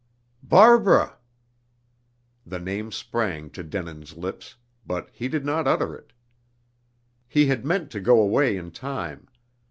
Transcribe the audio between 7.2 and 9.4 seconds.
He had meant to go away in time.